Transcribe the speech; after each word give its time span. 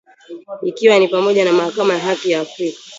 Ikiwa 0.63 0.97
ni 0.99 1.07
pamoja 1.07 1.45
na 1.45 1.53
Mahakama 1.53 1.93
ya 1.93 1.99
Haki 1.99 2.31
ya 2.31 2.41
Afrika 2.41 2.79